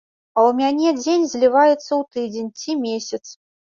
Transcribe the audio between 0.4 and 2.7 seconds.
ў мяне дзень зліваецца ў тыдзень